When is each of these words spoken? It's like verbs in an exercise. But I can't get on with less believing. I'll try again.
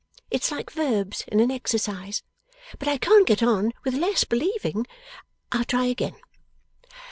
It's 0.31 0.49
like 0.51 0.71
verbs 0.71 1.23
in 1.27 1.39
an 1.39 1.51
exercise. 1.51 2.23
But 2.79 2.87
I 2.87 2.97
can't 2.97 3.27
get 3.27 3.43
on 3.43 3.71
with 3.83 3.93
less 3.93 4.23
believing. 4.23 4.87
I'll 5.51 5.63
try 5.63 5.85
again. 5.85 6.15